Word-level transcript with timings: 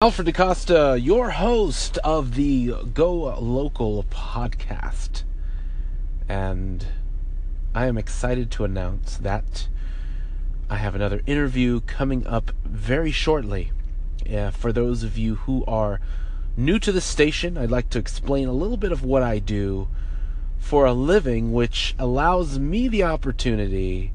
Alfred 0.00 0.26
DaCosta, 0.26 0.96
your 1.02 1.30
host 1.30 1.98
of 2.04 2.36
the 2.36 2.72
Go 2.94 3.36
Local 3.40 4.04
podcast. 4.04 5.24
And 6.28 6.86
I 7.74 7.86
am 7.86 7.98
excited 7.98 8.48
to 8.52 8.64
announce 8.64 9.16
that 9.16 9.66
I 10.70 10.76
have 10.76 10.94
another 10.94 11.20
interview 11.26 11.80
coming 11.80 12.24
up 12.28 12.52
very 12.64 13.10
shortly. 13.10 13.72
For 14.52 14.72
those 14.72 15.02
of 15.02 15.18
you 15.18 15.34
who 15.34 15.64
are 15.66 15.98
new 16.56 16.78
to 16.78 16.92
the 16.92 17.00
station, 17.00 17.58
I'd 17.58 17.72
like 17.72 17.90
to 17.90 17.98
explain 17.98 18.46
a 18.46 18.52
little 18.52 18.76
bit 18.76 18.92
of 18.92 19.02
what 19.02 19.24
I 19.24 19.40
do 19.40 19.88
for 20.58 20.86
a 20.86 20.92
living, 20.92 21.52
which 21.52 21.96
allows 21.98 22.56
me 22.56 22.86
the 22.86 23.02
opportunity 23.02 24.12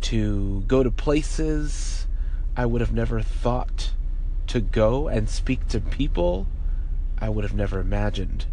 to 0.00 0.64
go 0.66 0.82
to 0.82 0.90
places 0.90 2.08
I 2.56 2.66
would 2.66 2.80
have 2.80 2.92
never 2.92 3.22
thought 3.22 3.92
to 4.52 4.60
go 4.60 5.08
and 5.08 5.30
speak 5.30 5.66
to 5.66 5.80
people 5.80 6.46
I 7.18 7.30
would 7.30 7.42
have 7.42 7.54
never 7.54 7.80
imagined. 7.80 8.44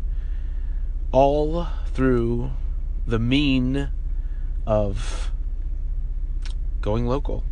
All 1.12 1.68
through 1.88 2.52
the 3.06 3.20
mean 3.20 3.90
of 4.66 5.30
going 6.80 7.06
local. 7.06 7.44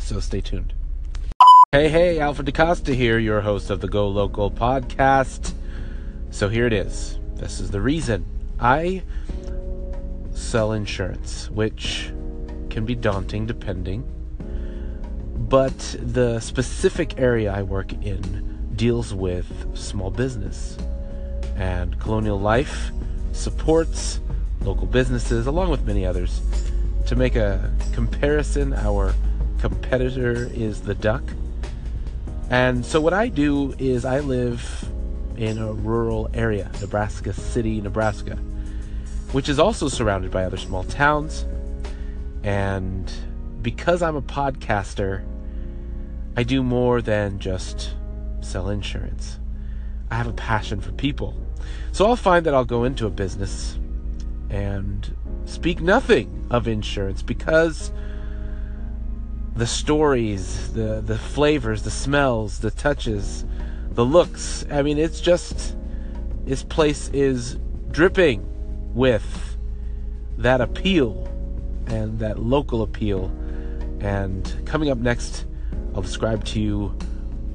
So 0.00 0.18
stay 0.18 0.40
tuned. 0.40 0.74
Hey, 1.70 1.88
hey, 1.88 2.18
Alfred 2.18 2.46
DaCosta 2.46 2.92
here, 2.92 3.20
your 3.20 3.42
host 3.42 3.70
of 3.70 3.80
the 3.80 3.88
Go 3.88 4.08
Local 4.08 4.50
podcast. 4.50 5.52
So 6.30 6.48
here 6.48 6.66
it 6.66 6.72
is. 6.72 7.20
This 7.36 7.60
is 7.60 7.70
the 7.70 7.80
reason 7.80 8.26
I 8.58 9.04
sell 10.32 10.72
insurance, 10.72 11.48
which 11.50 12.10
can 12.68 12.84
be 12.84 12.96
daunting 12.96 13.46
depending 13.46 14.15
but 15.48 15.96
the 16.00 16.40
specific 16.40 17.18
area 17.18 17.52
I 17.52 17.62
work 17.62 17.92
in 17.92 18.72
deals 18.74 19.14
with 19.14 19.46
small 19.76 20.10
business. 20.10 20.76
And 21.56 21.98
Colonial 22.00 22.38
Life 22.38 22.90
supports 23.32 24.20
local 24.62 24.86
businesses, 24.86 25.46
along 25.46 25.70
with 25.70 25.84
many 25.84 26.04
others. 26.04 26.40
To 27.06 27.16
make 27.16 27.36
a 27.36 27.72
comparison, 27.92 28.74
our 28.74 29.14
competitor 29.60 30.50
is 30.52 30.82
the 30.82 30.94
duck. 30.94 31.22
And 32.50 32.84
so, 32.84 33.00
what 33.00 33.12
I 33.12 33.28
do 33.28 33.74
is 33.78 34.04
I 34.04 34.20
live 34.20 34.88
in 35.36 35.58
a 35.58 35.72
rural 35.72 36.30
area, 36.34 36.70
Nebraska 36.80 37.32
City, 37.32 37.80
Nebraska, 37.80 38.36
which 39.32 39.48
is 39.48 39.58
also 39.58 39.88
surrounded 39.88 40.30
by 40.30 40.44
other 40.44 40.56
small 40.56 40.84
towns. 40.84 41.44
And 42.42 43.10
because 43.62 44.02
I'm 44.02 44.16
a 44.16 44.22
podcaster, 44.22 45.24
I 46.36 46.42
do 46.42 46.62
more 46.62 47.00
than 47.00 47.38
just 47.38 47.94
sell 48.40 48.68
insurance. 48.68 49.40
I 50.10 50.16
have 50.16 50.26
a 50.26 50.32
passion 50.32 50.80
for 50.80 50.92
people. 50.92 51.34
So 51.92 52.06
I'll 52.06 52.16
find 52.16 52.44
that 52.46 52.54
I'll 52.54 52.64
go 52.66 52.84
into 52.84 53.06
a 53.06 53.10
business 53.10 53.78
and 54.50 55.16
speak 55.46 55.80
nothing 55.80 56.46
of 56.50 56.68
insurance 56.68 57.22
because 57.22 57.90
the 59.54 59.66
stories, 59.66 60.72
the 60.74 61.00
the 61.00 61.16
flavors, 61.16 61.82
the 61.82 61.90
smells, 61.90 62.58
the 62.58 62.70
touches, 62.70 63.46
the 63.92 64.04
looks, 64.04 64.66
I 64.70 64.82
mean 64.82 64.98
it's 64.98 65.20
just 65.20 65.74
this 66.44 66.62
place 66.62 67.08
is 67.08 67.58
dripping 67.90 68.46
with 68.94 69.56
that 70.38 70.60
appeal 70.60 71.26
and 71.86 72.18
that 72.18 72.38
local 72.38 72.82
appeal. 72.82 73.34
And 74.00 74.62
coming 74.66 74.90
up 74.90 74.98
next 74.98 75.46
I'll 75.96 76.02
describe 76.02 76.44
to 76.44 76.60
you 76.60 76.88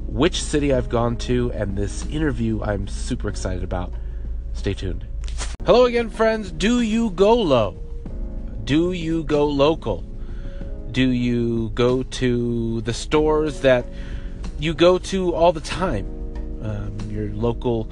which 0.08 0.42
city 0.42 0.74
I've 0.74 0.88
gone 0.88 1.16
to 1.18 1.52
and 1.52 1.78
this 1.78 2.04
interview 2.06 2.60
I'm 2.60 2.88
super 2.88 3.28
excited 3.28 3.62
about. 3.62 3.92
Stay 4.52 4.74
tuned. 4.74 5.06
Hello 5.64 5.84
again, 5.84 6.10
friends. 6.10 6.50
Do 6.50 6.80
you 6.80 7.10
go 7.10 7.34
low? 7.34 7.78
Do 8.64 8.90
you 8.90 9.22
go 9.22 9.46
local? 9.46 10.00
Do 10.90 11.08
you 11.08 11.70
go 11.70 12.02
to 12.02 12.80
the 12.80 12.92
stores 12.92 13.60
that 13.60 13.86
you 14.58 14.74
go 14.74 14.98
to 14.98 15.32
all 15.36 15.52
the 15.52 15.60
time? 15.60 16.04
Um, 16.62 16.98
your 17.08 17.28
local 17.28 17.88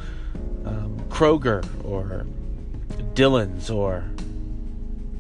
um, 0.64 1.00
Kroger 1.10 1.64
or 1.84 2.26
Dillon's 3.14 3.70
or 3.70 4.04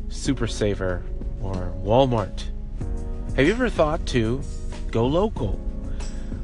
Super 0.08 0.48
Saver 0.48 1.04
or 1.40 1.72
Walmart. 1.84 2.46
Have 3.36 3.46
you 3.46 3.52
ever 3.52 3.70
thought 3.70 4.04
to 4.06 4.42
go 4.90 5.06
local. 5.06 5.60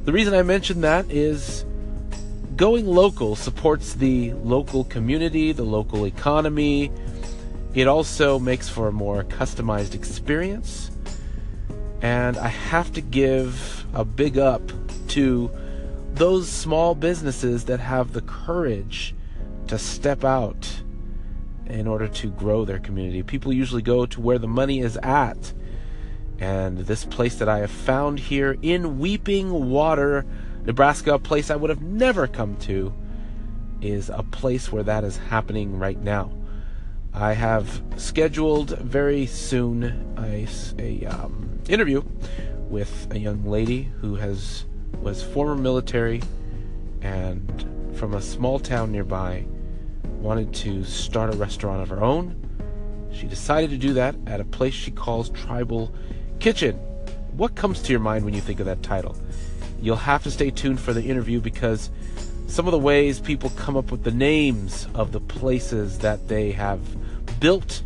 The 0.05 0.11
reason 0.11 0.33
I 0.33 0.41
mention 0.41 0.81
that 0.81 1.09
is 1.11 1.65
going 2.55 2.87
local 2.87 3.35
supports 3.35 3.93
the 3.93 4.33
local 4.33 4.83
community, 4.85 5.51
the 5.51 5.63
local 5.63 6.05
economy. 6.05 6.91
It 7.75 7.87
also 7.87 8.39
makes 8.39 8.67
for 8.67 8.87
a 8.87 8.91
more 8.91 9.23
customized 9.23 9.93
experience. 9.93 10.89
And 12.01 12.37
I 12.37 12.47
have 12.47 12.91
to 12.93 13.01
give 13.01 13.85
a 13.93 14.03
big 14.03 14.37
up 14.37 14.61
to 15.09 15.51
those 16.13 16.49
small 16.49 16.95
businesses 16.95 17.65
that 17.65 17.79
have 17.79 18.13
the 18.13 18.21
courage 18.21 19.13
to 19.67 19.77
step 19.77 20.23
out 20.23 20.81
in 21.67 21.87
order 21.87 22.07
to 22.07 22.29
grow 22.31 22.65
their 22.65 22.79
community. 22.79 23.21
People 23.23 23.53
usually 23.53 23.81
go 23.81 24.05
to 24.05 24.21
where 24.21 24.39
the 24.39 24.47
money 24.47 24.79
is 24.79 24.97
at 24.97 25.53
and 26.39 26.79
this 26.79 27.05
place 27.05 27.35
that 27.35 27.49
I 27.49 27.59
have 27.59 27.71
found 27.71 28.19
here 28.19 28.57
in 28.61 28.99
Weeping 28.99 29.69
Water, 29.69 30.25
Nebraska, 30.65 31.15
a 31.15 31.19
place 31.19 31.49
I 31.49 31.55
would 31.55 31.69
have 31.69 31.81
never 31.81 32.27
come 32.27 32.55
to, 32.57 32.93
is 33.81 34.09
a 34.09 34.23
place 34.23 34.71
where 34.71 34.83
that 34.83 35.03
is 35.03 35.17
happening 35.17 35.79
right 35.79 35.99
now. 35.99 36.31
I 37.13 37.33
have 37.33 37.81
scheduled 37.95 38.77
very 38.77 39.25
soon 39.25 40.15
a, 40.17 40.47
a 40.77 41.05
um, 41.05 41.59
interview 41.67 42.03
with 42.69 43.07
a 43.11 43.17
young 43.17 43.45
lady 43.45 43.83
who 44.01 44.15
has 44.15 44.65
was 45.01 45.23
former 45.23 45.55
military 45.55 46.21
and 47.01 47.95
from 47.95 48.13
a 48.13 48.21
small 48.21 48.59
town 48.59 48.91
nearby 48.91 49.45
wanted 50.19 50.53
to 50.53 50.83
start 50.83 51.33
a 51.33 51.37
restaurant 51.37 51.81
of 51.81 51.89
her 51.89 52.03
own. 52.03 52.35
She 53.11 53.25
decided 53.25 53.69
to 53.71 53.77
do 53.77 53.93
that 53.93 54.15
at 54.27 54.39
a 54.39 54.45
place 54.45 54.73
she 54.73 54.91
calls 54.91 55.29
Tribal 55.29 55.93
Kitchen. 56.39 56.75
What 57.31 57.55
comes 57.55 57.81
to 57.83 57.91
your 57.91 57.99
mind 57.99 58.25
when 58.25 58.33
you 58.33 58.41
think 58.41 58.59
of 58.59 58.65
that 58.67 58.83
title? 58.83 59.15
You'll 59.81 59.95
have 59.95 60.23
to 60.23 60.31
stay 60.31 60.51
tuned 60.51 60.79
for 60.79 60.93
the 60.93 61.03
interview 61.03 61.39
because 61.39 61.89
some 62.47 62.67
of 62.67 62.71
the 62.71 62.79
ways 62.79 63.19
people 63.19 63.49
come 63.51 63.75
up 63.75 63.91
with 63.91 64.03
the 64.03 64.11
names 64.11 64.87
of 64.93 65.11
the 65.11 65.19
places 65.19 65.99
that 65.99 66.27
they 66.27 66.51
have 66.51 66.79
built 67.39 67.83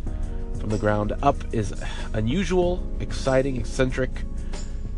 from 0.60 0.70
the 0.70 0.78
ground 0.78 1.12
up 1.22 1.36
is 1.52 1.74
unusual, 2.12 2.82
exciting, 3.00 3.56
eccentric, 3.56 4.10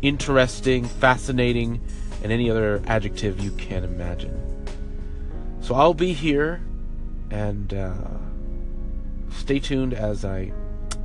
interesting, 0.01 0.85
fascinating, 0.85 1.81
and 2.23 2.31
any 2.31 2.49
other 2.49 2.81
adjective 2.87 3.39
you 3.39 3.51
can 3.51 3.83
imagine. 3.83 4.67
So 5.61 5.75
I'll 5.75 5.93
be 5.93 6.13
here 6.13 6.61
and 7.31 7.73
uh, 7.73 7.93
stay 9.31 9.59
tuned 9.59 9.93
as 9.93 10.23
I 10.23 10.51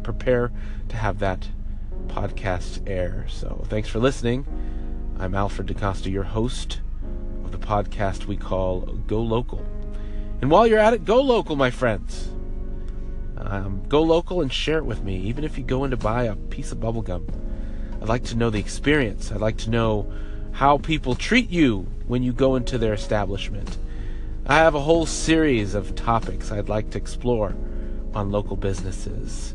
prepare 0.02 0.52
to 0.88 0.96
have 0.96 1.18
that 1.20 1.48
podcast 2.10 2.88
air. 2.88 3.24
So 3.28 3.64
thanks 3.68 3.88
for 3.88 4.00
listening. 4.00 4.44
I'm 5.18 5.34
Alfred 5.34 5.68
DaCosta, 5.68 6.10
your 6.10 6.24
host 6.24 6.80
of 7.44 7.52
the 7.52 7.58
podcast 7.58 8.26
we 8.26 8.36
call 8.36 8.80
Go 8.80 9.22
Local. 9.22 9.64
And 10.40 10.50
while 10.50 10.66
you're 10.66 10.78
at 10.78 10.92
it, 10.92 11.04
go 11.04 11.20
local, 11.20 11.54
my 11.54 11.70
friends. 11.70 12.32
Um, 13.36 13.82
go 13.88 14.02
local 14.02 14.40
and 14.42 14.52
share 14.52 14.78
it 14.78 14.84
with 14.84 15.02
me, 15.02 15.16
even 15.18 15.44
if 15.44 15.56
you 15.56 15.64
go 15.64 15.84
in 15.84 15.90
to 15.92 15.96
buy 15.96 16.24
a 16.24 16.36
piece 16.36 16.72
of 16.72 16.78
bubblegum. 16.78 17.32
I'd 18.02 18.08
like 18.08 18.24
to 18.24 18.36
know 18.36 18.50
the 18.50 18.58
experience. 18.58 19.30
I'd 19.30 19.40
like 19.40 19.58
to 19.58 19.70
know 19.70 20.10
how 20.52 20.78
people 20.78 21.14
treat 21.14 21.48
you 21.48 21.86
when 22.06 22.22
you 22.22 22.32
go 22.32 22.56
into 22.56 22.76
their 22.76 22.92
establishment. 22.92 23.78
I 24.46 24.56
have 24.56 24.74
a 24.74 24.80
whole 24.80 25.06
series 25.06 25.74
of 25.74 25.94
topics 25.94 26.50
I'd 26.50 26.68
like 26.68 26.90
to 26.90 26.98
explore 26.98 27.54
on 28.14 28.32
local 28.32 28.56
businesses 28.56 29.54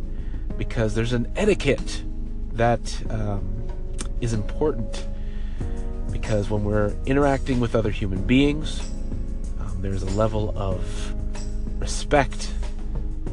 because 0.57 0.95
there's 0.95 1.13
an 1.13 1.31
etiquette 1.35 2.03
that 2.55 3.03
um, 3.09 3.67
is 4.21 4.33
important 4.33 5.07
because 6.11 6.49
when 6.49 6.63
we're 6.63 6.95
interacting 7.05 7.59
with 7.59 7.75
other 7.75 7.91
human 7.91 8.23
beings, 8.23 8.79
um, 9.59 9.77
there's 9.81 10.03
a 10.03 10.09
level 10.11 10.53
of 10.57 11.13
respect 11.79 12.53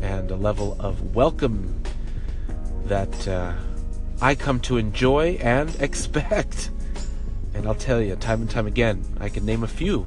and 0.03 0.31
a 0.31 0.37
level 0.37 0.77
of 0.81 1.15
welcome 1.15 1.81
that 2.85 3.29
uh, 3.29 3.53
I 4.21 4.35
come 4.35 4.61
to 4.61 4.77
enjoy 4.77 5.39
and 5.41 5.75
expect. 5.81 6.71
And 7.55 7.67
I'll 7.67 7.75
tell 7.75 8.01
you, 8.01 8.17
time 8.17 8.41
and 8.41 8.51
time 8.51 8.67
again, 8.67 9.05
I 9.21 9.29
can 9.29 9.45
name 9.45 9.63
a 9.63 9.69
few. 9.69 10.07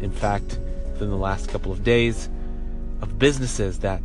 In 0.00 0.10
fact, 0.10 0.58
within 0.92 1.10
the 1.10 1.16
last 1.16 1.48
couple 1.48 1.72
of 1.72 1.84
days, 1.84 2.28
of 3.02 3.18
businesses 3.18 3.80
that 3.80 4.02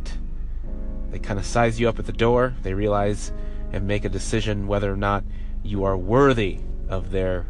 they 1.10 1.18
kind 1.18 1.38
of 1.38 1.46
size 1.46 1.80
you 1.80 1.88
up 1.88 1.98
at 1.98 2.06
the 2.06 2.12
door. 2.12 2.54
They 2.62 2.74
realize 2.74 3.32
and 3.72 3.86
make 3.86 4.04
a 4.04 4.08
decision 4.08 4.66
whether 4.66 4.92
or 4.92 4.96
not 4.96 5.24
you 5.62 5.84
are 5.84 5.96
worthy 5.96 6.60
of 6.88 7.10
their 7.10 7.46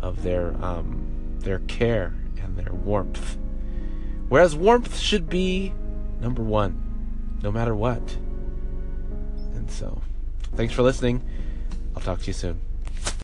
of 0.00 0.22
their 0.22 0.54
um, 0.64 1.38
their 1.40 1.58
care 1.60 2.14
and 2.42 2.56
their 2.56 2.72
warmth. 2.72 3.36
Whereas 4.28 4.54
warmth 4.54 4.98
should 4.98 5.28
be 5.28 5.72
number 6.20 6.42
one, 6.42 7.38
no 7.42 7.50
matter 7.50 7.74
what. 7.74 8.16
And 9.54 9.70
so, 9.70 10.00
thanks 10.54 10.74
for 10.74 10.82
listening. 10.82 11.22
I'll 11.96 12.02
talk 12.02 12.20
to 12.20 12.26
you 12.26 12.32
soon. 12.32 12.67